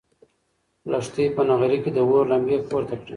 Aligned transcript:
لښتې 0.91 1.23
په 1.35 1.41
نغري 1.49 1.77
کې 1.83 1.91
د 1.93 1.99
اور 2.09 2.25
لمبې 2.31 2.57
پورته 2.69 2.95
کړې. 2.99 3.09